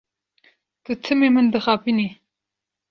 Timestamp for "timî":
1.03-1.29